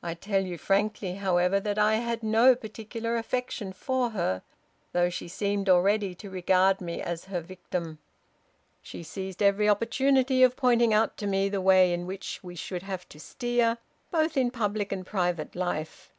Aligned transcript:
I 0.00 0.14
tell 0.14 0.44
you 0.46 0.56
frankly, 0.56 1.14
however, 1.14 1.58
that 1.58 1.76
I 1.76 1.96
had 1.96 2.22
no 2.22 2.54
particular 2.54 3.16
affection 3.16 3.72
for 3.72 4.10
her, 4.10 4.42
though 4.92 5.10
she 5.10 5.26
seemed 5.26 5.68
already 5.68 6.14
to 6.22 6.30
regard 6.30 6.80
me 6.80 7.02
as 7.02 7.24
her 7.24 7.40
victim. 7.40 7.98
She 8.80 9.02
seized 9.02 9.42
every 9.42 9.68
opportunity 9.68 10.44
of 10.44 10.54
pointing 10.54 10.94
out 10.94 11.16
to 11.16 11.26
me 11.26 11.48
the 11.48 11.60
way 11.60 11.92
in 11.92 12.06
which 12.06 12.38
we 12.44 12.54
should 12.54 12.84
have 12.84 13.08
to 13.08 13.18
steer, 13.18 13.78
both 14.12 14.36
in 14.36 14.52
public 14.52 14.92
and 14.92 15.04
private 15.04 15.56
life. 15.56 16.12